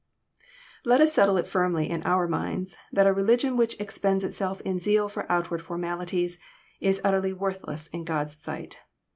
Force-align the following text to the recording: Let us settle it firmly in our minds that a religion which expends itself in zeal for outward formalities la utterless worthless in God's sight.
Let 0.83 0.99
us 0.99 1.13
settle 1.13 1.37
it 1.37 1.45
firmly 1.45 1.87
in 1.87 2.01
our 2.07 2.27
minds 2.27 2.75
that 2.91 3.05
a 3.05 3.13
religion 3.13 3.55
which 3.55 3.79
expends 3.79 4.23
itself 4.23 4.59
in 4.61 4.79
zeal 4.79 5.07
for 5.09 5.31
outward 5.31 5.61
formalities 5.61 6.39
la 6.81 6.91
utterless 7.03 7.37
worthless 7.37 7.85
in 7.89 8.03
God's 8.03 8.35
sight. 8.35 8.79